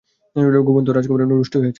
ঘুমন্ত 0.67 0.87
রাজকুমারী 0.89 1.23
রুষ্ট 1.31 1.53
হয়েছেন। 1.53 1.69